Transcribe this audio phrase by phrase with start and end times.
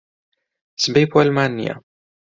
[0.83, 1.75] سبەی پۆلمان نییە.